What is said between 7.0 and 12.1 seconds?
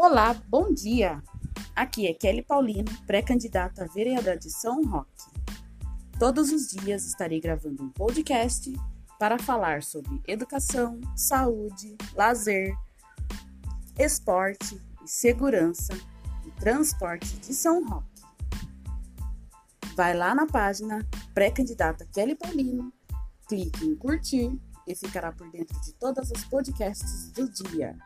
estarei gravando um podcast para falar sobre educação, saúde,